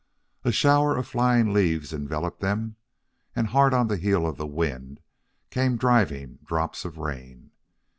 [0.43, 2.75] A shower of flying leaves enveloped them,
[3.35, 4.99] and hard on the heel of the wind
[5.51, 7.51] came driving drops of rain.